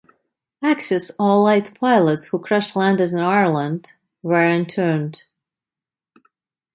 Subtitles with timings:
[0.63, 3.93] Axis or allied pilots who crash landed in Ireland
[4.23, 5.21] were interned.